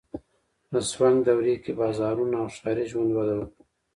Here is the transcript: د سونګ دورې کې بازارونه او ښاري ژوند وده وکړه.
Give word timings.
د 0.71 0.73
سونګ 0.91 1.17
دورې 1.27 1.55
کې 1.63 1.71
بازارونه 1.79 2.35
او 2.41 2.47
ښاري 2.55 2.85
ژوند 2.91 3.11
وده 3.15 3.33
وکړه. 3.37 3.63